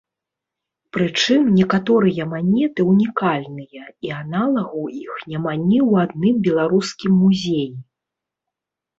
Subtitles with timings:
[0.95, 7.69] Прычым некаторыя манеты ўнікальныя і аналагаў іх няма ні ў адным беларускім музеі.